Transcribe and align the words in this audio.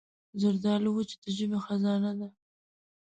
زردالو 0.41 0.89
وچ 0.95 1.09
د 1.21 1.23
ژمي 1.37 1.59
خزانه 1.65 2.11
ده. 2.19 2.27